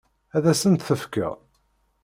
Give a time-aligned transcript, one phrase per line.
[0.35, 1.33] Ad asen-tt-tefkeḍ?